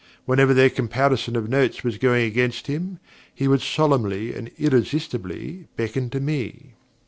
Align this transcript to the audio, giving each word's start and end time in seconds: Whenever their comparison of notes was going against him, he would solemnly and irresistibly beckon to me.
Whenever 0.25 0.51
their 0.51 0.71
comparison 0.71 1.35
of 1.35 1.47
notes 1.47 1.83
was 1.83 1.99
going 1.99 2.25
against 2.25 2.65
him, 2.65 2.97
he 3.31 3.47
would 3.47 3.61
solemnly 3.61 4.33
and 4.33 4.49
irresistibly 4.57 5.67
beckon 5.77 6.09
to 6.09 6.19
me. 6.19 6.73